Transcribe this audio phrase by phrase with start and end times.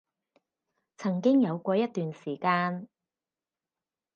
[0.97, 2.87] 曾經有過一段時間